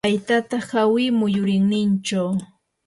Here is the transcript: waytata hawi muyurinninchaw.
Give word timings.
waytata 0.07 0.57
hawi 0.69 1.03
muyurinninchaw. 1.19 2.29